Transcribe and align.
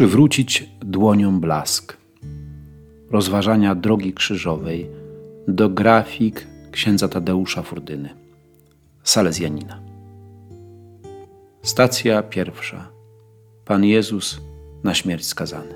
przywrócić 0.00 0.64
dłonią 0.80 1.40
blask. 1.40 1.96
Rozważania 3.10 3.74
drogi 3.74 4.12
krzyżowej 4.12 4.86
do 5.48 5.68
grafik 5.68 6.46
księdza 6.70 7.08
Tadeusza 7.08 7.62
Furdyny, 7.62 8.08
Salezjanina. 9.02 9.80
Stacja 11.62 12.22
pierwsza. 12.22 12.88
Pan 13.64 13.84
Jezus 13.84 14.40
na 14.84 14.94
śmierć 14.94 15.26
skazany. 15.26 15.74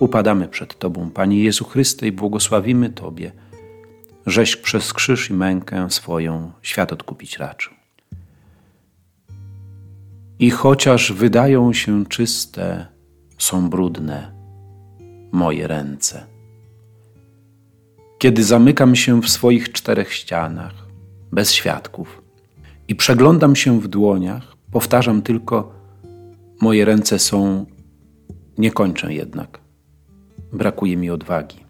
Upadamy 0.00 0.48
przed 0.48 0.78
Tobą, 0.78 1.10
Panie 1.10 1.44
Jezu 1.44 1.64
Chryste, 1.64 2.06
i 2.06 2.12
błogosławimy 2.12 2.90
Tobie, 2.90 3.32
żeś 4.26 4.56
przez 4.56 4.92
krzyż 4.92 5.30
i 5.30 5.34
mękę 5.34 5.90
swoją 5.90 6.52
świat 6.62 6.92
odkupić 6.92 7.38
raczył. 7.38 7.72
I 10.38 10.50
chociaż 10.50 11.12
wydają 11.12 11.72
się 11.72 12.06
czyste, 12.06 12.86
są 13.42 13.70
brudne 13.70 14.32
moje 15.32 15.66
ręce. 15.66 16.26
Kiedy 18.18 18.44
zamykam 18.44 18.96
się 18.96 19.22
w 19.22 19.28
swoich 19.28 19.72
czterech 19.72 20.12
ścianach, 20.12 20.74
bez 21.32 21.52
świadków, 21.52 22.22
i 22.88 22.94
przeglądam 22.94 23.56
się 23.56 23.80
w 23.80 23.88
dłoniach, 23.88 24.56
powtarzam 24.72 25.22
tylko: 25.22 25.72
Moje 26.60 26.84
ręce 26.84 27.18
są, 27.18 27.66
nie 28.58 28.70
kończę 28.70 29.14
jednak. 29.14 29.60
Brakuje 30.52 30.96
mi 30.96 31.10
odwagi. 31.10 31.64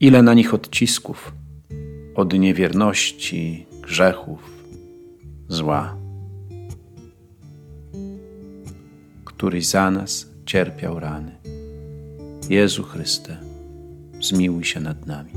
Ile 0.00 0.22
na 0.22 0.34
nich 0.34 0.54
odcisków 0.54 1.32
od 2.14 2.38
niewierności, 2.38 3.66
grzechów, 3.82 4.64
zła. 5.48 5.97
Któryś 9.38 9.66
za 9.66 9.90
nas 9.90 10.26
cierpiał 10.46 11.00
rany. 11.00 11.32
Jezu 12.50 12.82
Chryste, 12.82 13.36
zmiłuj 14.20 14.64
się 14.64 14.80
nad 14.80 15.06
nami. 15.06 15.32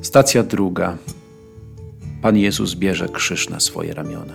Stacja 0.00 0.42
druga. 0.42 0.98
Pan 2.22 2.36
Jezus 2.36 2.74
bierze 2.74 3.08
krzyż 3.08 3.48
na 3.48 3.60
swoje 3.60 3.94
ramiona. 3.94 4.34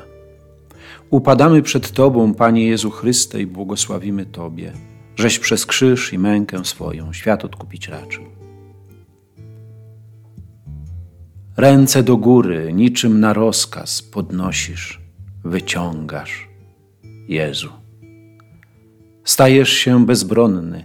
Upadamy 1.09 1.61
przed 1.61 1.91
Tobą, 1.91 2.33
Panie 2.33 2.67
Jezu 2.67 2.91
Chryste, 2.91 3.41
i 3.41 3.45
błogosławimy 3.45 4.25
Tobie, 4.25 4.73
żeś 5.15 5.39
przez 5.39 5.65
krzyż 5.65 6.13
i 6.13 6.19
mękę 6.19 6.65
swoją 6.65 7.13
świat 7.13 7.45
odkupić 7.45 7.87
raczył. 7.87 8.23
Ręce 11.57 12.03
do 12.03 12.17
góry, 12.17 12.73
niczym 12.73 13.19
na 13.19 13.33
rozkaz 13.33 14.01
podnosisz, 14.01 15.06
wyciągasz, 15.43 16.47
Jezu. 17.27 17.69
Stajesz 19.23 19.69
się 19.69 20.05
bezbronny, 20.05 20.83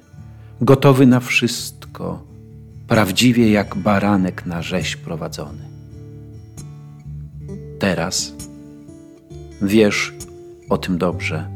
gotowy 0.61 1.07
na 1.07 1.21
wszystko, 1.21 2.23
prawdziwie 2.89 3.51
jak 3.51 3.77
baranek 3.77 4.47
na 4.47 4.63
rzeź 4.63 4.97
prowadzony. 4.97 5.69
Teraz 7.79 8.33
wiesz 9.63 10.15
o 10.69 10.79
tym 10.79 10.99
dobrze. 10.99 11.49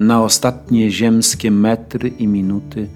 Na 0.00 0.22
ostatnie 0.22 0.90
ziemskie 0.90 1.50
metry 1.50 2.08
i 2.08 2.26
minuty 2.26 2.88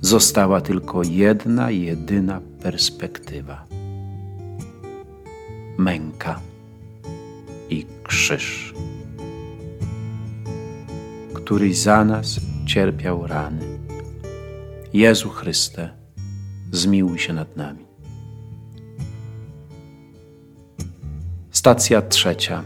została 0.00 0.60
tylko 0.60 1.02
jedna, 1.02 1.70
jedyna 1.70 2.40
perspektywa 2.62 3.66
męka 5.78 6.40
i 7.70 7.86
krzyż, 8.02 8.74
któryś 11.34 11.78
za 11.78 12.04
nas 12.04 12.40
cierpiał 12.66 13.26
rany. 13.26 13.64
Jezu 14.92 15.30
Chryste, 15.30 15.90
zmiłuj 16.72 17.18
się 17.18 17.32
nad 17.32 17.56
nami. 17.56 17.86
Stacja 21.50 22.02
trzecia. 22.02 22.64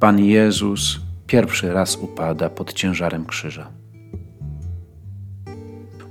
Pan 0.00 0.18
Jezus 0.18 1.00
pierwszy 1.26 1.72
raz 1.72 1.96
upada 1.96 2.50
pod 2.50 2.72
ciężarem 2.72 3.26
krzyża. 3.26 3.70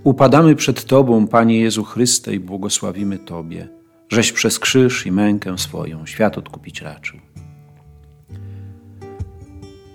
Upadamy 0.03 0.56
przed 0.56 0.86
Tobą, 0.86 1.28
Panie 1.28 1.59
Jezu 1.59 1.84
Chryste, 1.84 2.34
i 2.34 2.40
błogosławimy 2.40 3.20
Tobie, 3.20 3.68
żeś 4.09 4.31
przez 4.31 4.59
krzyż 4.59 5.06
i 5.06 5.12
mękę 5.12 5.58
swoją 5.58 6.06
świat 6.06 6.38
odkupić 6.38 6.81
raczył. 6.81 7.20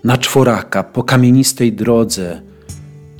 Na 0.03 0.17
czworaka 0.17 0.83
po 0.83 1.03
kamienistej 1.03 1.73
drodze 1.73 2.41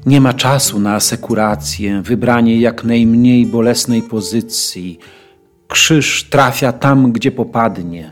nie 0.06 0.22
ma 0.22 0.34
czasu 0.34 0.80
na 0.80 0.96
asekurację, 0.96 2.02
wybranie 2.02 2.60
jak 2.60 2.84
najmniej 2.84 3.46
bolesnej 3.46 4.02
pozycji. 4.02 5.00
Krzyż 5.68 6.30
trafia 6.30 6.74
tam, 6.74 7.12
gdzie 7.12 7.32
popadnie. 7.32 8.12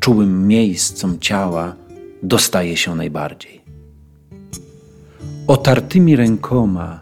Czułym 0.00 0.48
miejscom 0.48 1.18
ciała 1.18 1.74
dostaje 2.22 2.76
się 2.76 2.94
najbardziej. 2.94 3.60
Otartymi 5.46 6.16
rękoma 6.16 7.00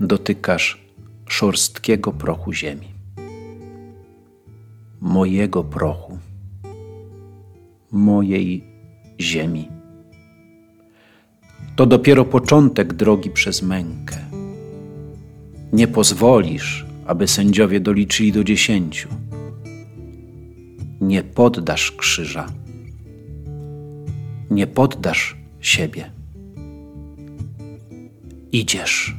dotykasz 0.00 0.84
szorstkiego 1.28 2.12
prochu 2.12 2.52
ziemi. 2.52 2.88
Mojego 5.00 5.64
prochu, 5.64 6.18
mojej 7.92 8.64
ziemi 9.20 9.79
to 11.80 11.86
dopiero 11.86 12.24
początek 12.24 12.92
drogi 12.94 13.30
przez 13.30 13.62
mękę. 13.62 14.16
Nie 15.72 15.88
pozwolisz, 15.88 16.86
aby 17.06 17.28
sędziowie 17.28 17.80
doliczyli 17.80 18.32
do 18.32 18.44
dziesięciu. 18.44 19.08
Nie 21.00 21.22
poddasz 21.22 21.92
krzyża. 21.92 22.46
Nie 24.50 24.66
poddasz 24.66 25.36
siebie. 25.60 26.10
Idziesz. 28.52 29.16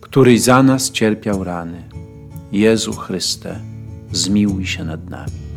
Któryś 0.00 0.40
za 0.40 0.62
nas 0.62 0.90
cierpiał 0.90 1.44
rany. 1.44 1.82
Jezu 2.52 2.92
Chryste, 2.92 3.60
zmiłuj 4.12 4.66
się 4.66 4.84
nad 4.84 5.10
nami. 5.10 5.47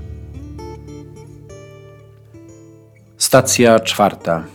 Stacja 3.31 3.79
czwarta. 3.79 4.47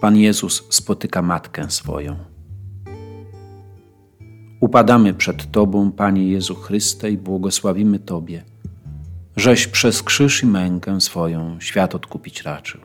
Pan 0.00 0.16
Jezus 0.16 0.66
spotyka 0.70 1.22
matkę 1.22 1.70
swoją. 1.70 2.16
Upadamy 4.60 5.14
przed 5.14 5.50
Tobą, 5.50 5.92
Panie 5.92 6.28
Jezu 6.28 6.54
Chryste, 6.54 7.10
i 7.10 7.18
błogosławimy 7.18 7.98
Tobie, 7.98 8.44
żeś 9.36 9.66
przez 9.66 10.02
krzyż 10.02 10.42
i 10.42 10.46
mękę 10.46 11.00
swoją 11.00 11.60
świat 11.60 11.94
odkupić 11.94 12.42
raczył. 12.42 12.80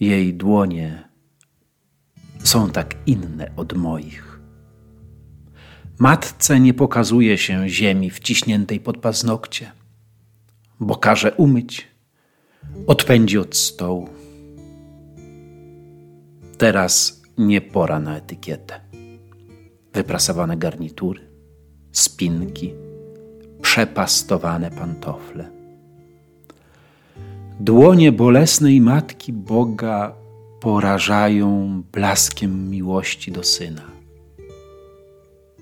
Jej 0.00 0.34
dłonie 0.34 1.08
są 2.38 2.70
tak 2.70 2.94
inne 3.06 3.50
od 3.56 3.72
moich. 3.72 4.40
Matce 5.98 6.60
nie 6.60 6.74
pokazuje 6.74 7.38
się 7.38 7.68
ziemi 7.68 8.10
wciśniętej 8.10 8.80
pod 8.80 8.98
paznokcie 8.98 9.72
bo 10.80 10.96
każe 10.96 11.32
umyć, 11.32 11.88
odpędzi 12.86 13.38
od 13.38 13.56
stołu. 13.56 14.08
Teraz 16.58 17.22
nie 17.38 17.60
pora 17.60 18.00
na 18.00 18.16
etykietę. 18.16 18.80
Wyprasowane 19.92 20.56
garnitury, 20.56 21.20
spinki, 21.92 22.74
przepastowane 23.62 24.70
pantofle. 24.70 25.50
Dłonie 27.60 28.12
bolesnej 28.12 28.80
matki 28.80 29.32
Boga 29.32 30.14
porażają 30.60 31.82
blaskiem 31.92 32.70
miłości 32.70 33.32
do 33.32 33.42
syna, 33.42 33.82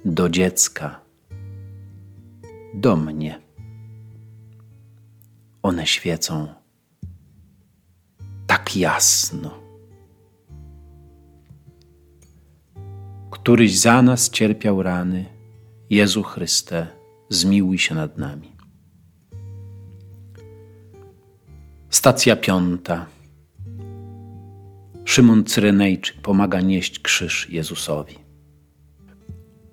do 0.05 0.29
dziecka, 0.29 1.01
do 2.75 2.97
mnie 2.97 3.44
one 5.65 5.87
świecą 5.87 6.49
tak 8.47 8.77
jasno. 8.77 9.51
Któryś 13.31 13.79
za 13.79 14.03
nas 14.03 14.31
cierpiał 14.31 14.83
rany, 14.83 15.25
Jezu 15.91 16.23
Chryste, 16.23 16.87
zmiłuj 17.29 17.79
się 17.79 17.95
nad 17.95 18.19
nami. 18.19 18.53
Stacja 21.91 22.37
piąta. 22.37 23.07
Szymon 25.05 25.45
Cyrenejczyk 25.45 26.21
pomaga 26.21 26.61
nieść 26.61 26.99
krzyż 26.99 27.51
Jezusowi. 27.51 28.19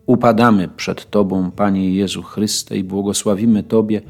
Upadamy 0.06 0.68
przed 0.68 1.10
Tobą, 1.10 1.52
Panie 1.52 1.96
Jezu 1.96 2.24
Chryste, 2.24 2.78
i 2.78 2.84
błogosławimy 2.84 3.64
Tobie, 3.64 4.02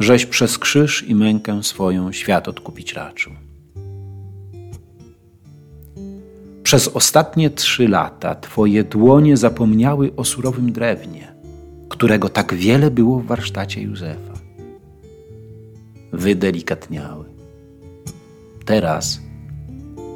żeś 0.00 0.26
przez 0.26 0.58
krzyż 0.58 1.08
i 1.08 1.14
mękę 1.14 1.62
swoją 1.62 2.12
świat 2.12 2.48
odkupić 2.48 2.92
raczył. 2.92 3.32
Przez 6.62 6.88
ostatnie 6.88 7.50
trzy 7.50 7.88
lata 7.88 8.34
Twoje 8.34 8.84
dłonie 8.84 9.36
zapomniały 9.36 10.16
o 10.16 10.24
surowym 10.24 10.72
drewnie, 10.72 11.34
którego 11.88 12.28
tak 12.28 12.54
wiele 12.54 12.90
było 12.90 13.20
w 13.20 13.26
warsztacie 13.26 13.82
Józefa. 13.82 14.34
Wydelikatniały. 16.12 17.24
Teraz 18.64 19.20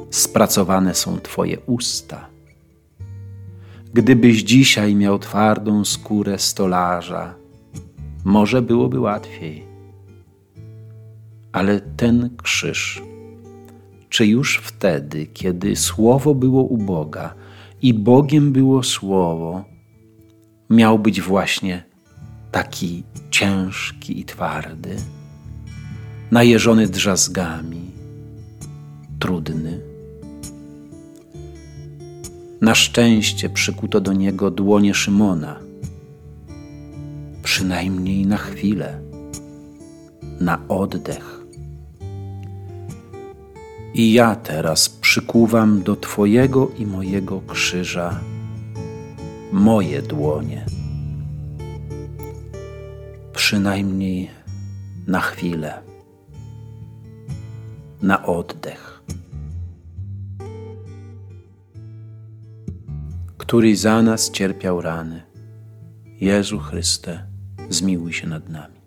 spracowane 0.09 0.95
są 0.95 1.19
Twoje 1.19 1.59
usta. 1.59 2.27
Gdybyś 3.93 4.43
dzisiaj 4.43 4.95
miał 4.95 5.19
twardą 5.19 5.85
skórę 5.85 6.39
stolarza, 6.39 7.35
może 8.25 8.61
byłoby 8.61 8.99
łatwiej. 8.99 9.68
Ale 11.51 11.81
ten 11.81 12.29
krzyż, 12.43 13.01
czy 14.09 14.25
już 14.27 14.57
wtedy, 14.57 15.27
kiedy 15.27 15.75
słowo 15.75 16.35
było 16.35 16.63
u 16.63 16.77
Boga 16.77 17.33
i 17.81 17.93
Bogiem 17.93 18.51
było 18.51 18.83
słowo, 18.83 19.65
miał 20.69 20.99
być 20.99 21.21
właśnie 21.21 21.83
taki 22.51 23.03
ciężki 23.31 24.19
i 24.19 24.25
twardy, 24.25 24.95
najeżony 26.31 26.87
drzazgami, 26.87 27.91
trudny. 29.19 29.79
Na 32.61 32.75
szczęście 32.75 33.49
przykuto 33.49 34.01
do 34.01 34.13
niego 34.13 34.51
dłonie 34.51 34.93
Szymona, 34.93 35.59
przynajmniej 37.43 38.25
na 38.25 38.37
chwilę, 38.37 39.01
na 40.39 40.67
oddech. 40.67 41.38
I 43.99 44.13
ja 44.13 44.35
teraz 44.35 44.89
przykuwam 44.89 45.83
do 45.83 45.95
Twojego 45.95 46.71
i 46.77 46.85
mojego 46.85 47.41
krzyża 47.41 48.19
moje 49.51 50.01
dłonie, 50.01 50.65
przynajmniej 53.33 54.29
na 55.07 55.19
chwilę, 55.19 55.81
na 58.01 58.25
oddech. 58.25 59.01
który 63.37 63.75
za 63.75 64.01
nas 64.01 64.31
cierpiał 64.31 64.81
rany. 64.81 65.21
Jezu 66.21 66.59
Chryste, 66.59 67.27
zmiłuj 67.69 68.13
się 68.13 68.27
nad 68.27 68.49
nami. 68.49 68.79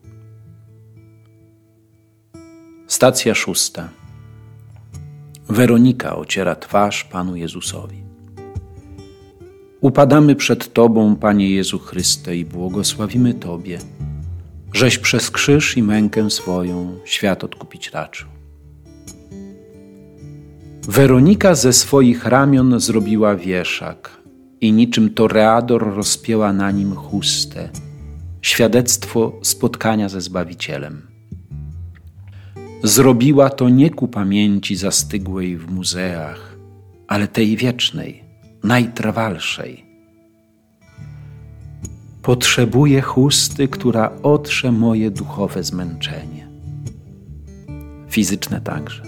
Stacja 2.87 3.35
szósta. 3.35 4.01
Weronika 5.52 6.16
ociera 6.16 6.54
twarz 6.54 7.04
Panu 7.04 7.37
Jezusowi. 7.37 8.02
Upadamy 9.81 10.37
przed 10.37 10.72
Tobą, 10.72 11.16
Panie 11.16 11.50
Jezu 11.50 11.78
Chryste, 11.78 12.37
i 12.37 12.44
błogosławimy 12.44 13.34
Tobie, 13.34 13.78
żeś 14.72 14.99
przez 14.99 15.31
krzyż 15.31 15.76
i 15.76 15.82
mękę 15.82 16.31
swoją 16.31 16.99
świat 17.04 17.44
odkupić 17.44 17.90
raczył. 17.90 18.28
Weronika 20.88 21.54
ze 21.54 21.72
swoich 21.72 22.25
ramion 22.25 22.81
zrobiła 22.81 23.37
wieszak, 23.37 24.10
i 24.60 24.72
niczym 24.72 25.14
toreador 25.14 25.94
rozpięła 25.94 26.52
na 26.52 26.70
nim 26.70 26.94
chustę, 26.94 27.69
świadectwo 28.43 29.38
spotkania 29.43 30.08
ze 30.08 30.20
Zbawicielem. 30.20 31.12
Zrobiła 32.82 33.50
to 33.50 33.69
nie 33.69 33.90
ku 33.90 34.08
pamięci 34.08 34.76
zastygłej 34.76 35.56
w 35.58 35.70
muzeach, 35.70 36.56
ale 37.08 37.29
tej 37.29 37.56
wiecznej, 37.56 38.25
najtrwalszej. 38.64 39.84
Potrzebuję 42.23 43.02
chusty, 43.02 43.69
która 43.69 44.12
otrze 44.23 44.73
moje 44.73 45.11
duchowe 45.11 45.62
zmęczenie, 45.64 46.49
fizyczne 48.08 48.61
także. 48.61 49.02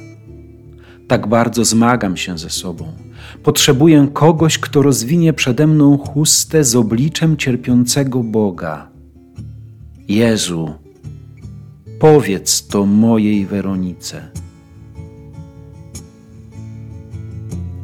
Tak 1.08 1.26
bardzo 1.26 1.64
zmagam 1.64 2.16
się 2.16 2.38
ze 2.38 2.50
sobą 2.50 2.92
Potrzebuję 3.42 4.08
kogoś, 4.12 4.58
kto 4.58 4.82
rozwinie 4.82 5.32
przede 5.32 5.66
mną 5.66 5.98
chustę 5.98 6.64
z 6.64 6.76
obliczem 6.76 7.36
cierpiącego 7.36 8.22
Boga. 8.22 8.88
Jezu, 10.08 10.74
powiedz 12.04 12.66
to 12.66 12.86
mojej 12.86 13.46
Weronice, 13.46 14.30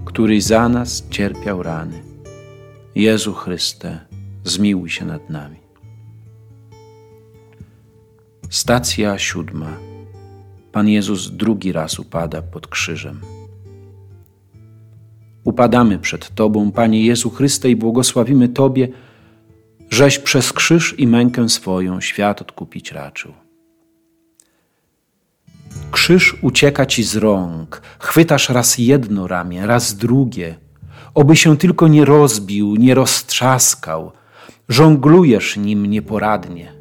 który 0.04 0.40
za 0.40 0.68
nas 0.68 1.08
cierpiał 1.10 1.62
rany. 1.62 2.02
Jezu 2.94 3.32
Chryste, 3.34 4.00
zmiłuj 4.44 4.90
się 4.90 5.04
nad 5.04 5.30
nami. 5.30 5.56
Stacja 8.50 9.18
siódma. 9.18 9.76
Pan 10.72 10.88
Jezus 10.88 11.30
drugi 11.30 11.72
raz 11.72 11.98
upada 11.98 12.42
pod 12.42 12.66
krzyżem. 12.66 13.20
Upadamy 15.44 15.98
przed 15.98 16.34
Tobą, 16.34 16.72
Panie 16.72 17.06
Jezu 17.06 17.30
Chryste, 17.30 17.70
i 17.70 17.76
błogosławimy 17.76 18.48
Tobie, 18.48 18.88
żeś 19.90 20.18
przez 20.18 20.52
krzyż 20.52 20.98
i 20.98 21.06
mękę 21.06 21.48
swoją 21.48 22.00
świat 22.00 22.42
odkupić 22.42 22.92
raczył. 22.92 23.49
Krzyż 25.90 26.36
ucieka 26.42 26.86
Ci 26.86 27.04
z 27.04 27.16
rąk, 27.16 27.82
chwytasz 27.98 28.48
raz 28.48 28.78
jedno 28.78 29.26
ramię, 29.26 29.66
raz 29.66 29.94
drugie, 29.94 30.54
oby 31.14 31.36
się 31.36 31.56
tylko 31.56 31.88
nie 31.88 32.04
rozbił, 32.04 32.76
nie 32.76 32.94
roztrzaskał, 32.94 34.12
żonglujesz 34.68 35.56
nim 35.56 35.86
nieporadnie. 35.86 36.72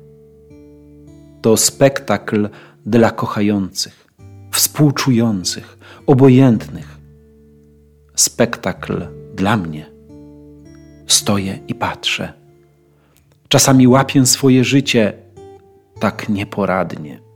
To 1.42 1.58
spektakl 1.58 2.50
dla 2.86 3.12
kochających, 3.12 4.08
współczujących, 4.52 5.78
obojętnych, 6.08 6.98
spektakl 8.16 9.08
dla 9.36 9.58
mnie. 9.58 9.86
Stoję 11.08 11.60
i 11.68 11.76
patrzę. 11.76 12.33
Czasami 13.48 13.88
łapię 13.88 14.26
swoje 14.26 14.64
życie 14.64 15.14
tak 16.00 16.30
nieporadnie. 16.30 17.29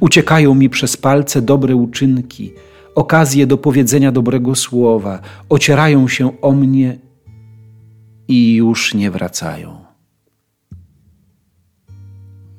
Uciekają 0.00 0.54
mi 0.54 0.68
przez 0.68 0.96
palce 0.96 1.42
dobre 1.42 1.76
uczynki, 1.76 2.52
okazje 2.94 3.46
do 3.46 3.58
powiedzenia 3.58 4.12
dobrego 4.12 4.54
słowa, 4.54 5.20
ocierają 5.48 6.08
się 6.08 6.40
o 6.40 6.52
mnie 6.52 6.98
i 8.28 8.54
już 8.54 8.94
nie 8.94 9.10
wracają. 9.10 9.84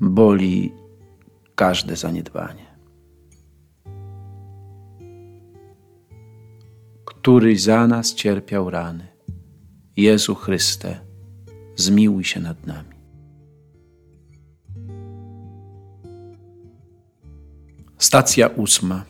Boli 0.01 0.71
każde 1.55 1.95
zaniedbanie. 1.95 2.67
który 7.27 7.59
za 7.59 7.87
nas 7.87 8.13
cierpiał 8.13 8.69
rany. 8.69 9.07
Jezu 9.97 10.35
Chryste, 10.35 10.99
zmiłuj 11.75 12.23
się 12.23 12.39
nad 12.39 12.67
nami. 12.67 12.96
Stacja 17.97 18.47
ósma. 18.47 19.05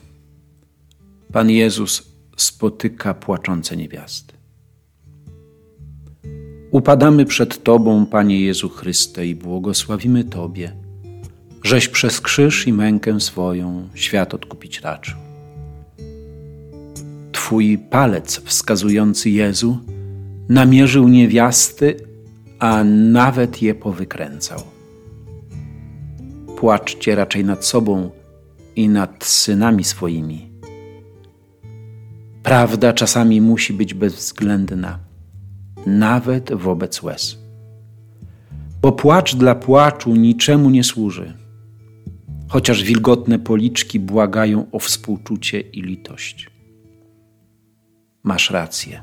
Pan 1.32 1.50
Jezus 1.50 2.02
spotyka 2.36 3.14
płaczące 3.14 3.76
niewiasty. 3.76 4.34
Upadamy 6.70 7.24
przed 7.24 7.62
Tobą, 7.62 8.06
Panie 8.06 8.40
Jezu 8.40 8.68
Chryste, 8.68 9.26
i 9.26 9.34
błogosławimy 9.34 10.24
Tobie, 10.24 10.72
żeś 11.64 11.88
przez 11.88 12.20
krzyż 12.20 12.66
i 12.66 12.72
mękę 12.72 13.20
swoją 13.20 13.88
świat 13.94 14.34
odkupić 14.34 14.80
raczył. 14.80 15.16
Twój 17.32 17.78
palec 17.78 18.40
wskazujący 18.40 19.30
Jezu 19.30 19.78
namierzył 20.48 21.08
niewiasty, 21.08 21.96
a 22.58 22.84
nawet 22.84 23.62
je 23.62 23.74
powykręcał. 23.74 24.60
Płaczcie 26.56 27.14
raczej 27.14 27.44
nad 27.44 27.64
sobą 27.64 28.17
i 28.78 28.88
nad 28.88 29.24
synami 29.24 29.84
swoimi. 29.84 30.50
Prawda 32.42 32.92
czasami 32.92 33.40
musi 33.40 33.72
być 33.72 33.94
bezwzględna, 33.94 34.98
nawet 35.86 36.52
wobec 36.52 37.02
łez. 37.02 37.38
Bo 38.82 38.92
płacz 38.92 39.34
dla 39.34 39.54
płaczu 39.54 40.14
niczemu 40.16 40.70
nie 40.70 40.84
służy, 40.84 41.34
chociaż 42.48 42.82
wilgotne 42.82 43.38
policzki 43.38 44.00
błagają 44.00 44.70
o 44.72 44.78
współczucie 44.78 45.60
i 45.60 45.82
litość 45.82 46.50
masz 48.22 48.50
rację. 48.50 49.00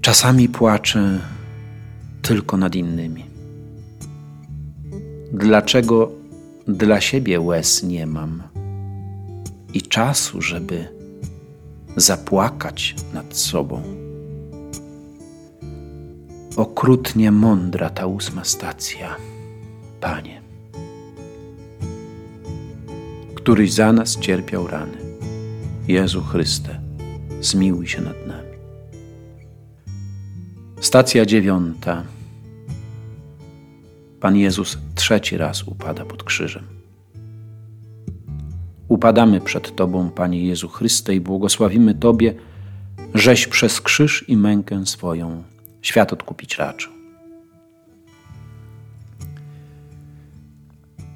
Czasami 0.00 0.48
płaczę 0.48 1.20
tylko 2.22 2.56
nad 2.56 2.74
innymi. 2.74 3.24
Dlaczego 5.32 6.21
dla 6.66 7.00
siebie 7.00 7.40
łez 7.40 7.82
nie 7.82 8.06
mam 8.06 8.42
i 9.74 9.82
czasu, 9.82 10.42
żeby 10.42 10.88
zapłakać 11.96 12.94
nad 13.14 13.36
sobą? 13.36 13.82
Okrutnie 16.56 17.32
mądra 17.32 17.90
ta 17.90 18.06
ósma 18.06 18.44
stacja, 18.44 19.16
Panie, 20.00 20.42
któryś 23.34 23.72
za 23.72 23.92
nas 23.92 24.18
cierpiał 24.18 24.66
rany. 24.66 24.98
Jezu 25.88 26.22
Chryste, 26.22 26.80
zmiłuj 27.40 27.86
się 27.86 28.00
nad 28.00 28.26
nami. 28.26 28.52
Stacja 30.80 31.26
dziewiąta. 31.26 32.04
Pan 34.20 34.36
Jezus 34.36 34.78
trzeci 35.02 35.36
raz 35.36 35.62
upada 35.62 36.04
pod 36.04 36.24
krzyżem. 36.24 36.64
Upadamy 38.88 39.40
przed 39.40 39.76
Tobą, 39.76 40.10
Panie 40.10 40.46
Jezu 40.46 40.68
Chryste, 40.68 41.14
i 41.14 41.20
błogosławimy 41.20 41.94
Tobie, 41.94 42.34
żeś 43.14 43.46
przez 43.46 43.80
krzyż 43.80 44.24
i 44.28 44.36
mękę 44.36 44.86
swoją 44.86 45.42
świat 45.82 46.12
odkupić 46.12 46.58
raczył. 46.58 46.92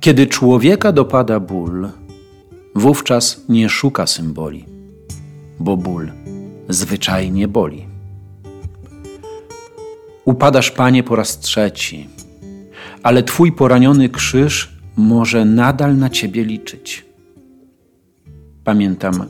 Kiedy 0.01 0.27
człowieka 0.27 0.93
dopada 0.93 1.41
ból, 1.41 1.89
wówczas 2.75 3.45
nie 3.49 3.69
szuka 3.69 4.07
symboli, 4.07 4.65
bo 5.61 5.77
ból 5.77 6.13
zwyczajnie 6.69 7.49
boli. 7.49 7.87
Upadasz, 10.25 10.71
Panie, 10.71 11.03
po 11.03 11.17
raz 11.17 11.39
trzeci, 11.39 12.09
ale 13.07 13.23
Twój 13.23 13.53
poraniony 13.53 14.09
krzyż 14.09 14.77
może 14.97 15.45
nadal 15.45 15.97
na 15.97 16.11
Ciebie 16.11 16.45
liczyć. 16.45 17.05
Pamiętam 18.65 19.27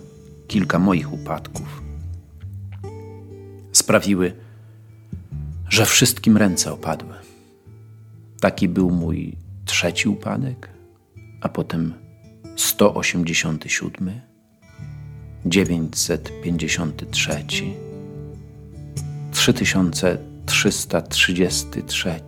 kilka 0.49 0.79
moich 0.79 1.13
upadków. 1.13 1.83
Sprawiły, 3.73 4.33
że 5.69 5.87
wszystkim 5.87 6.37
ręce 6.37 6.73
opadły. 6.73 7.15
Taki 8.41 8.69
był 8.69 8.91
mój 8.91 9.37
trzeci 9.65 10.09
upadek, 10.09 10.71
a 11.41 11.49
potem 11.49 11.95
187, 12.57 14.21
953, 15.47 17.45
3333. 19.33 22.21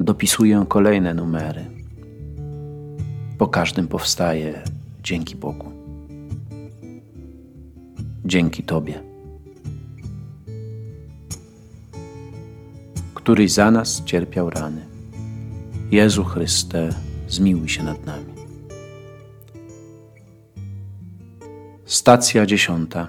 Dopisuję 0.00 0.64
kolejne 0.68 1.14
numery. 1.14 1.64
Po 3.38 3.48
każdym 3.48 3.88
powstaje 3.88 4.62
dzięki 5.02 5.36
Bogu. 5.36 5.72
Dzięki 8.24 8.62
Tobie. 8.62 9.08
któryś 13.28 13.52
za 13.52 13.70
nas 13.70 14.04
cierpiał 14.04 14.50
rany. 14.50 14.86
Jezu 15.90 16.24
Chryste, 16.24 16.88
zmiłuj 17.28 17.68
się 17.68 17.82
nad 17.82 18.06
nami. 18.06 18.34
Stacja 21.84 22.46
dziesiąta. 22.46 23.08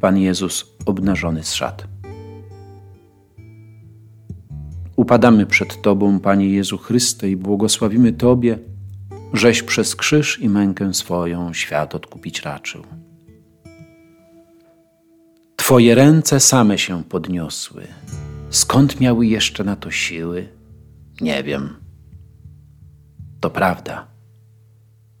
Pan 0.00 0.18
Jezus 0.18 0.66
obnażony 0.86 1.44
z 1.44 1.54
szat. 1.54 1.99
Upadamy 5.10 5.46
przed 5.46 5.82
Tobą, 5.82 6.20
Panie 6.20 6.48
Jezu 6.48 6.78
Chryste, 6.78 7.30
i 7.30 7.36
błogosławimy 7.36 8.12
Tobie, 8.12 8.58
żeś 9.32 9.62
przez 9.62 9.96
krzyż 9.96 10.38
i 10.40 10.48
mękę 10.48 10.94
swoją 10.94 11.52
świat 11.52 11.94
odkupić 11.94 12.42
raczył. 12.42 12.82
Twoje 15.56 15.94
ręce 15.94 16.40
same 16.40 16.78
się 16.78 17.04
podniosły, 17.04 17.86
Skąd 18.50 19.00
miały 19.00 19.26
jeszcze 19.26 19.64
na 19.64 19.76
to 19.76 19.90
siły? 19.90 20.48
Nie 21.20 21.42
wiem. 21.42 21.76
To 23.40 23.50
prawda. 23.50 24.06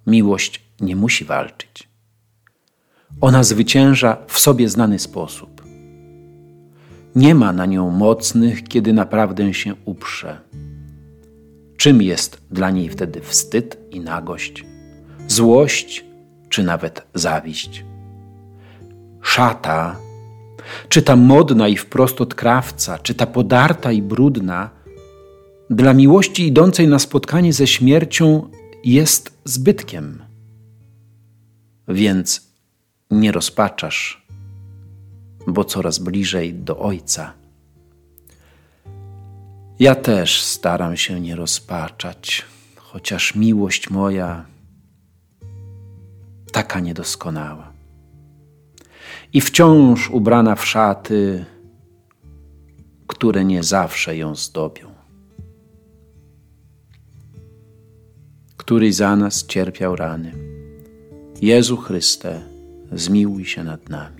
Miłość 0.06 0.62
nie 0.80 0.96
musi 0.96 1.24
walczyć. 1.24 1.88
Ona 3.20 3.42
zwycięża 3.42 4.16
w 4.26 4.38
sobie 4.38 4.68
znany 4.68 4.98
sposób. 4.98 5.59
Nie 7.14 7.34
ma 7.34 7.52
na 7.52 7.66
nią 7.66 7.90
mocnych, 7.90 8.64
kiedy 8.64 8.92
naprawdę 8.92 9.54
się 9.54 9.74
uprze. 9.84 10.40
Czym 11.76 12.02
jest 12.02 12.42
dla 12.50 12.70
niej 12.70 12.88
wtedy 12.88 13.20
wstyd 13.20 13.78
i 13.90 14.00
nagość, 14.00 14.64
złość 15.28 16.04
czy 16.48 16.62
nawet 16.62 17.06
zawiść? 17.14 17.84
Szata 19.22 19.96
czy 20.88 21.02
ta 21.02 21.16
modna 21.16 21.68
i 21.68 21.76
wprost 21.76 22.20
od 22.20 22.34
krawca, 22.34 22.98
czy 22.98 23.14
ta 23.14 23.26
podarta 23.26 23.92
i 23.92 24.02
brudna, 24.02 24.70
dla 25.70 25.94
miłości 25.94 26.46
idącej 26.46 26.88
na 26.88 26.98
spotkanie 26.98 27.52
ze 27.52 27.66
śmiercią 27.66 28.50
jest 28.84 29.38
zbytkiem. 29.44 30.22
Więc 31.88 32.50
nie 33.10 33.32
rozpaczasz, 33.32 34.26
bo 35.52 35.64
coraz 35.64 35.98
bliżej 35.98 36.54
do 36.54 36.78
Ojca. 36.78 37.32
Ja 39.78 39.94
też 39.94 40.42
staram 40.42 40.96
się 40.96 41.20
nie 41.20 41.36
rozpaczać, 41.36 42.44
chociaż 42.76 43.34
miłość 43.34 43.90
moja 43.90 44.44
taka 46.52 46.80
niedoskonała 46.80 47.72
i 49.32 49.40
wciąż 49.40 50.10
ubrana 50.10 50.54
w 50.54 50.66
szaty, 50.66 51.44
które 53.06 53.44
nie 53.44 53.62
zawsze 53.62 54.16
ją 54.16 54.34
zdobią. 54.34 54.90
Który 58.56 58.92
za 58.92 59.16
nas 59.16 59.46
cierpiał 59.46 59.96
rany. 59.96 60.32
Jezu 61.42 61.76
Chryste, 61.76 62.40
zmiłuj 62.92 63.44
się 63.44 63.64
nad 63.64 63.88
nami. 63.88 64.19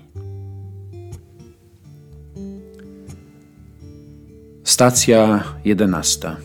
Stacja 4.71 5.45
jedenasta. 5.65 6.37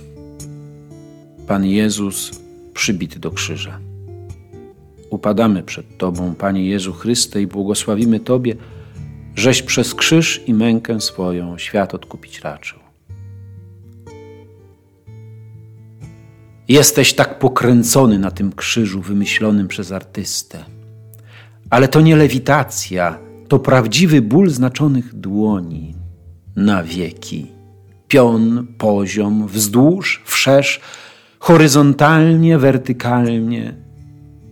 Pan 1.47 1.65
Jezus 1.65 2.31
przybity 2.73 3.19
do 3.19 3.31
krzyża. 3.31 3.79
Upadamy 5.09 5.63
przed 5.63 5.97
Tobą, 5.97 6.35
Panie 6.35 6.65
Jezu 6.65 6.93
Chryste, 6.93 7.41
i 7.41 7.47
błogosławimy 7.47 8.19
Tobie, 8.19 8.55
żeś 9.35 9.61
przez 9.61 9.95
krzyż 9.95 10.41
i 10.47 10.53
mękę 10.53 11.01
swoją 11.01 11.57
świat 11.57 11.93
odkupić 11.93 12.39
raczył. 12.39 12.79
Jesteś 16.67 17.13
tak 17.13 17.39
pokręcony 17.39 18.19
na 18.19 18.31
tym 18.31 18.51
krzyżu 18.51 19.01
wymyślonym 19.01 19.67
przez 19.67 19.91
artystę. 19.91 20.65
Ale 21.69 21.87
to 21.87 22.01
nie 22.01 22.15
lewitacja, 22.15 23.19
to 23.47 23.59
prawdziwy 23.59 24.21
ból 24.21 24.49
znaczonych 24.49 25.13
dłoni 25.13 25.95
na 26.55 26.83
wieki. 26.83 27.54
Pion, 28.15 28.67
poziom, 28.77 29.47
wzdłuż, 29.47 30.23
wszerz, 30.25 30.81
horyzontalnie, 31.39 32.57
wertykalnie, 32.57 33.75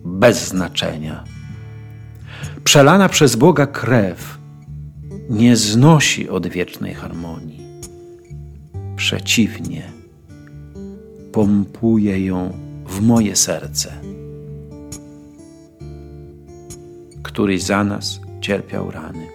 bez 0.04 0.48
znaczenia. 0.48 1.24
Przelana 2.64 3.08
przez 3.08 3.36
Boga 3.36 3.66
krew 3.66 4.38
nie 5.30 5.56
znosi 5.56 6.28
odwiecznej 6.28 6.94
harmonii. 6.94 7.60
Przeciwnie, 8.96 9.82
pompuje 11.32 12.24
ją 12.24 12.52
w 12.86 13.00
moje 13.00 13.36
serce, 13.36 13.92
któryś 17.22 17.62
za 17.62 17.84
nas 17.84 18.20
cierpiał 18.40 18.90
rany. 18.90 19.26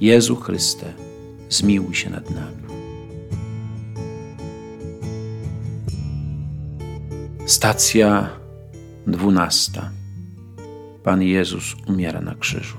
Jezu 0.00 0.36
Chryste, 0.36 0.92
zmiłuj 1.48 1.94
się 1.94 2.10
nad 2.10 2.30
nami. 2.30 2.65
Stacja 7.46 8.28
Dwunasta. 9.06 9.90
Pan 11.04 11.22
Jezus 11.22 11.76
umiera 11.86 12.20
na 12.20 12.34
krzyżu. 12.34 12.76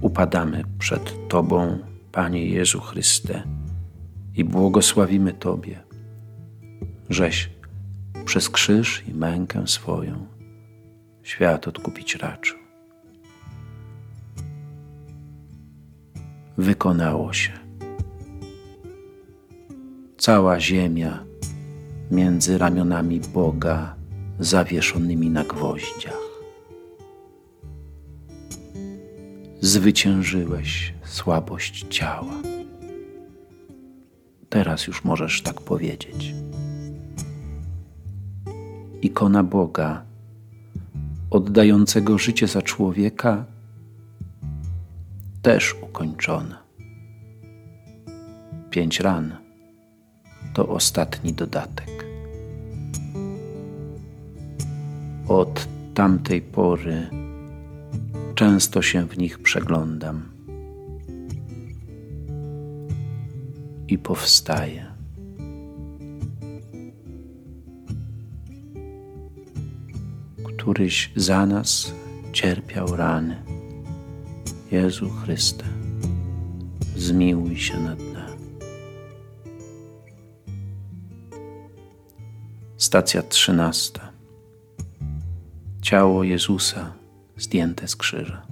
Upadamy 0.00 0.64
przed 0.78 1.28
Tobą, 1.28 1.78
Panie 2.12 2.46
Jezu 2.46 2.80
Chryste, 2.80 3.42
i 4.34 4.44
błogosławimy 4.44 5.32
Tobie, 5.32 5.80
żeś 7.10 7.50
przez 8.24 8.50
krzyż 8.50 9.04
i 9.08 9.14
mękę 9.14 9.68
swoją 9.68 10.26
świat 11.22 11.68
odkupić 11.68 12.14
raczył. 12.14 12.62
wykonało 16.58 17.32
się. 17.32 17.52
Cała 20.18 20.60
ziemia 20.60 21.24
między 22.12 22.58
ramionami 22.58 23.20
Boga 23.20 23.94
zawieszonymi 24.38 25.30
na 25.30 25.44
gwoździach. 25.44 26.22
Zwyciężyłeś 29.60 30.94
słabość 31.04 31.86
ciała. 31.90 32.34
Teraz 34.48 34.86
już 34.86 35.04
możesz 35.04 35.42
tak 35.42 35.60
powiedzieć. 35.60 36.34
Ikona 39.02 39.42
Boga, 39.42 40.04
oddającego 41.30 42.18
życie 42.18 42.48
za 42.48 42.62
człowieka, 42.62 43.44
też 45.42 45.74
ukończona. 45.82 46.62
Pięć 48.70 49.00
ran 49.00 49.41
to 50.54 50.68
ostatni 50.68 51.32
dodatek. 51.32 52.04
Od 55.28 55.68
tamtej 55.94 56.42
pory 56.42 57.06
często 58.34 58.82
się 58.82 59.06
w 59.06 59.18
nich 59.18 59.38
przeglądam 59.38 60.32
i 63.88 63.98
powstaję. 63.98 64.86
Któryś 70.44 71.12
za 71.16 71.46
nas 71.46 71.92
cierpiał 72.32 72.96
rany. 72.96 73.36
Jezu 74.70 75.10
Chryste, 75.10 75.64
zmiłuj 76.96 77.56
się 77.56 77.80
nad 77.80 77.98
nami. 77.98 78.11
Stacja 82.92 83.22
trzynasta. 83.22 84.12
Ciało 85.82 86.24
Jezusa 86.24 86.92
zdjęte 87.36 87.88
z 87.88 87.96
krzyża. 87.96 88.46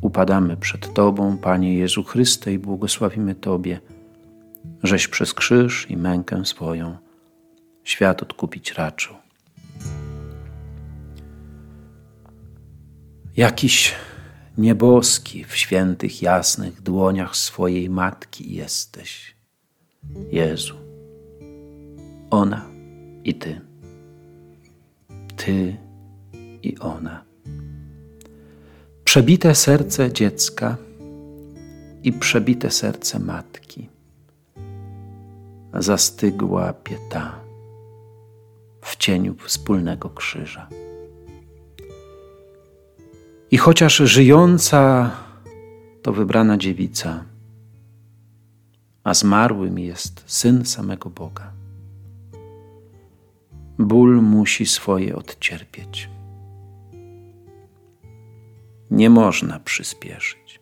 Upadamy 0.00 0.56
przed 0.56 0.94
Tobą, 0.94 1.38
Panie 1.38 1.74
Jezu 1.74 2.04
Chryste, 2.04 2.52
i 2.52 2.58
błogosławimy 2.58 3.34
Tobie, 3.34 3.80
żeś 4.82 5.08
przez 5.08 5.34
krzyż 5.34 5.90
i 5.90 5.96
mękę 5.96 6.46
swoją 6.46 6.96
świat 7.84 8.22
odkupić 8.22 8.72
raczył. 8.72 9.14
Jakiś 13.36 13.94
nieboski 14.58 15.44
w 15.44 15.56
świętych, 15.56 16.22
jasnych 16.22 16.82
dłoniach 16.82 17.36
swojej 17.36 17.90
matki 17.90 18.54
jesteś, 18.54 19.35
Jezu. 20.32 20.74
Ona 22.30 22.66
i 23.24 23.34
Ty. 23.34 23.60
Ty 25.36 25.76
i 26.62 26.78
ona. 26.78 27.24
Przebite 29.04 29.54
serce 29.54 30.12
dziecka 30.12 30.76
i 32.02 32.12
przebite 32.12 32.70
serce 32.70 33.18
matki. 33.18 33.88
Zastygła 35.74 36.72
pieta 36.72 37.46
w 38.80 38.96
cieniu 38.96 39.34
wspólnego 39.34 40.10
krzyża. 40.10 40.68
I 43.50 43.56
chociaż 43.56 43.96
żyjąca 43.96 45.10
to 46.02 46.12
wybrana 46.12 46.56
dziewica, 46.56 47.24
a 49.06 49.14
zmarłym 49.14 49.78
jest 49.78 50.22
syn 50.26 50.64
samego 50.64 51.10
Boga. 51.10 51.52
Ból 53.78 54.22
musi 54.22 54.66
swoje 54.66 55.16
odcierpieć. 55.16 56.10
Nie 58.90 59.10
można 59.10 59.60
przyspieszyć. 59.60 60.60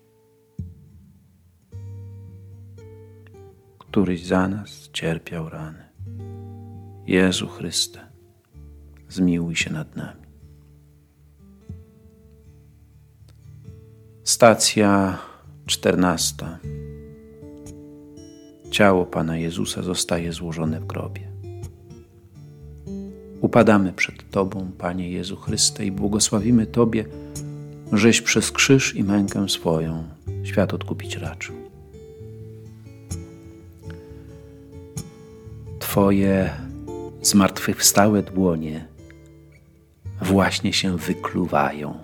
Któryś 3.79 4.27
za 4.27 4.49
nas 4.49 4.91
cierpiał 4.93 5.49
rany. 5.49 5.85
Jezu 7.07 7.49
Chryste, 7.49 8.01
zmiłuj 9.09 9.57
się 9.57 9.73
nad 9.73 9.97
nami. 9.97 10.25
Stacja 14.25 15.19
czternasta. 15.67 16.59
Ciało 18.75 19.07
Pana 19.07 19.37
Jezusa 19.37 19.83
zostaje 19.83 20.33
złożone 20.33 20.81
w 20.81 20.87
grobie. 20.87 21.21
Upadamy 23.41 23.93
przed 23.93 24.31
Tobą, 24.31 24.71
Panie 24.79 25.11
Jezu 25.11 25.37
Chryste, 25.37 25.87
i 25.87 25.93
błogosławimy 25.93 26.67
Tobie, 26.67 27.05
żeś 27.93 28.21
przez 28.21 28.51
krzyż 28.51 28.97
i 28.97 29.05
mękę 29.05 29.49
swoją 29.49 30.05
świat 30.45 30.75
odkupić 30.75 31.17
raczył. 31.17 31.55
Twoje 35.79 36.51
zmartwychwstałe 37.23 38.23
dłonie 38.23 38.89
właśnie 40.23 40.73
się 40.73 40.97
wykluwają. 40.97 41.99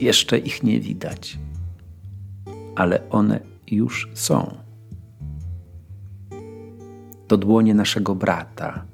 Jeszcze 0.00 0.38
ich 0.38 0.62
nie 0.62 0.80
widać, 0.80 1.38
ale 2.76 3.10
one 3.10 3.40
już 3.66 4.08
są. 4.14 4.63
To 7.28 7.36
dłonie 7.36 7.74
naszego 7.74 8.14
brata, 8.14 8.84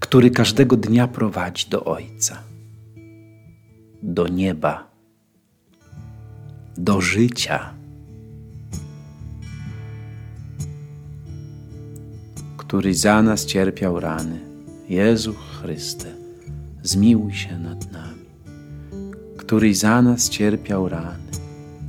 który 0.00 0.30
każdego 0.30 0.76
dnia 0.76 1.08
prowadzi 1.08 1.70
do 1.70 1.84
Ojca, 1.84 2.42
do 4.02 4.28
nieba, 4.28 4.90
do 6.76 7.00
życia, 7.00 7.74
który 12.56 12.94
za 12.94 13.22
nas 13.22 13.46
cierpiał 13.46 14.00
rany. 14.00 14.40
Jezu 14.88 15.34
Chryste, 15.34 16.06
zmiłuj 16.82 17.32
się 17.32 17.58
nad 17.58 17.92
nami, 17.92 18.26
który 19.36 19.74
za 19.74 20.02
nas 20.02 20.28
cierpiał 20.28 20.88
rany. 20.88 21.24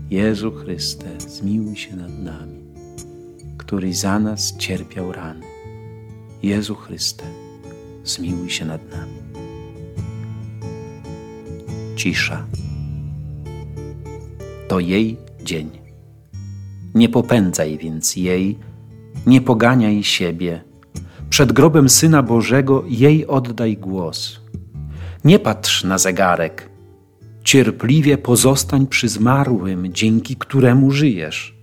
Jezu 0.10 0.52
Chryste, 0.52 1.06
zmiłuj 1.20 1.76
się 1.76 1.96
nad 1.96 2.20
nami, 2.20 2.64
który 3.58 3.94
za 3.94 4.20
nas 4.20 4.58
cierpiał 4.58 5.12
rany. 5.12 5.55
Jezu 6.46 6.76
Chryste, 6.76 7.24
zmiłuj 8.04 8.50
się 8.50 8.66
nad 8.66 8.92
nami. 8.92 9.14
Cisza. 11.96 12.46
To 14.68 14.80
jej 14.80 15.18
dzień. 15.44 15.70
Nie 16.96 17.10
popędzaj 17.10 17.78
więc 17.78 18.16
jej, 18.16 18.60
nie 19.28 19.42
poganiaj 19.42 20.04
siebie. 20.04 20.62
Przed 21.30 21.52
grobem 21.52 21.90
Syna 21.90 22.24
Bożego 22.24 22.84
jej 22.88 23.28
oddaj 23.28 23.78
głos. 23.78 24.40
Nie 25.24 25.40
patrz 25.40 25.84
na 25.84 25.98
zegarek. 25.98 26.70
Cierpliwie 27.44 28.18
pozostań 28.18 28.88
przy 28.88 29.08
zmarłym, 29.08 29.94
dzięki 29.94 30.36
któremu 30.36 30.92
żyjesz. 30.92 31.55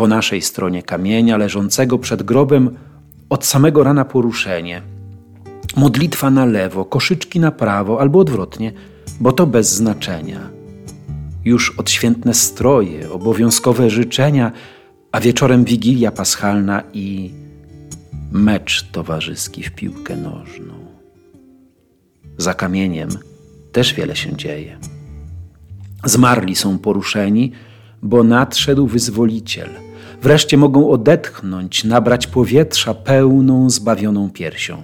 Po 0.00 0.08
naszej 0.08 0.42
stronie 0.42 0.82
kamienia 0.82 1.36
leżącego 1.36 1.98
przed 1.98 2.22
grobem 2.22 2.76
od 3.30 3.46
samego 3.46 3.84
rana 3.84 4.04
poruszenie. 4.04 4.82
Modlitwa 5.76 6.30
na 6.30 6.44
lewo, 6.44 6.84
koszyczki 6.84 7.40
na 7.40 7.50
prawo 7.50 8.00
albo 8.00 8.18
odwrotnie, 8.18 8.72
bo 9.20 9.32
to 9.32 9.46
bez 9.46 9.74
znaczenia. 9.74 10.50
Już 11.44 11.70
odświętne 11.78 12.34
stroje, 12.34 13.10
obowiązkowe 13.10 13.90
życzenia, 13.90 14.52
a 15.12 15.20
wieczorem 15.20 15.64
wigilia 15.64 16.10
paschalna 16.10 16.82
i 16.92 17.30
mecz 18.32 18.90
towarzyski 18.92 19.62
w 19.62 19.70
piłkę 19.70 20.16
nożną. 20.16 20.74
Za 22.38 22.54
kamieniem 22.54 23.08
też 23.72 23.94
wiele 23.94 24.16
się 24.16 24.36
dzieje. 24.36 24.78
Zmarli 26.04 26.56
są 26.56 26.78
poruszeni, 26.78 27.52
bo 28.02 28.24
nadszedł 28.24 28.86
wyzwoliciel– 28.86 29.70
Wreszcie 30.22 30.56
mogą 30.56 30.90
odetchnąć, 30.90 31.84
nabrać 31.84 32.26
powietrza 32.26 32.94
pełną, 32.94 33.70
zbawioną 33.70 34.30
piersią. 34.30 34.82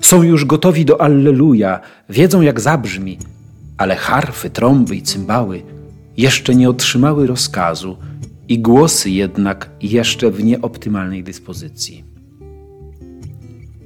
Są 0.00 0.22
już 0.22 0.44
gotowi 0.44 0.84
do 0.84 1.00
Alleluja, 1.00 1.80
wiedzą 2.08 2.40
jak 2.40 2.60
zabrzmi, 2.60 3.18
ale 3.76 3.96
harfy, 3.96 4.50
trąby 4.50 4.96
i 4.96 5.02
cymbały 5.02 5.62
jeszcze 6.16 6.54
nie 6.54 6.70
otrzymały 6.70 7.26
rozkazu 7.26 7.96
i 8.48 8.58
głosy 8.58 9.10
jednak 9.10 9.70
jeszcze 9.82 10.30
w 10.30 10.44
nieoptymalnej 10.44 11.24
dyspozycji. 11.24 12.04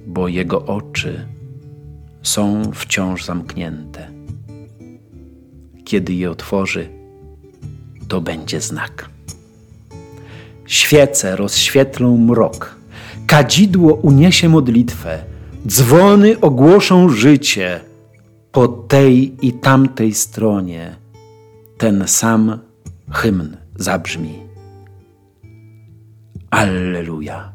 Bo 0.07 0.29
jego 0.29 0.67
oczy 0.67 1.27
są 2.23 2.73
wciąż 2.75 3.25
zamknięte. 3.25 4.13
kiedy 5.85 6.15
je 6.15 6.31
otworzy, 6.31 6.89
to 8.13 8.21
będzie 8.21 8.61
znak. 8.61 9.09
Świece 10.67 11.37
rozświetlą 11.37 12.17
mrok, 12.17 12.77
kadzidło 13.27 13.95
uniesie 13.95 14.49
modlitwę, 14.49 15.25
dzwony 15.67 16.41
ogłoszą 16.41 17.09
życie. 17.09 17.81
Po 18.53 18.69
tej 18.69 19.47
i 19.47 19.53
tamtej 19.53 20.15
stronie 20.15 20.97
ten 21.79 22.05
sam 22.07 22.59
hymn 23.11 23.57
zabrzmi. 23.77 24.39
Alleluja. 26.51 27.52